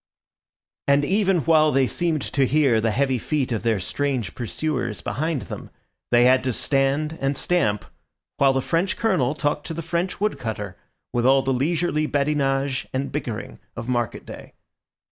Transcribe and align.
And 0.87 1.05
even 1.05 1.41
while 1.41 1.71
they 1.71 1.85
seemed 1.85 2.23
to 2.23 2.47
hear 2.47 2.81
the 2.81 2.89
heavy 2.89 3.19
feet 3.19 3.51
of 3.51 3.61
their 3.61 3.79
strange 3.79 4.33
pursuers 4.33 4.99
behind 4.99 5.43
them, 5.43 5.69
they 6.09 6.23
had 6.25 6.43
to 6.45 6.53
stand 6.53 7.19
and 7.21 7.37
stamp 7.37 7.85
while 8.37 8.51
the 8.53 8.61
French 8.61 8.97
Colonel 8.97 9.35
talked 9.35 9.67
to 9.67 9.75
the 9.75 9.83
French 9.83 10.19
wood 10.19 10.39
cutter 10.39 10.75
with 11.13 11.27
all 11.27 11.43
the 11.43 11.53
leisurely 11.53 12.07
badinage 12.07 12.87
and 12.91 13.11
bickering 13.11 13.59
of 13.75 13.87
market 13.87 14.25
day. 14.25 14.53